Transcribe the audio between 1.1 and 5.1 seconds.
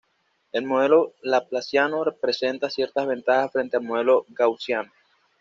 laplaciano presenta ciertas ventajas frente al modelo gaussiano.